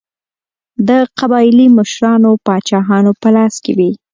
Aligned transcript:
د 0.87 0.89
قبایلي 1.19 1.67
مشرانو 1.77 2.27
او 2.31 2.35
پاچاهانو 2.45 3.11
په 3.21 3.29
لاس 3.35 3.55
کې 3.63 3.71
وې. 3.77 3.91